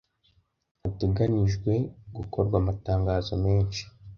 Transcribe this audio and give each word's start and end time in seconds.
hateganijwe 0.81 1.71
gukorwa 2.15 2.55
amatangazo 2.61 3.33
menshi, 3.45 3.83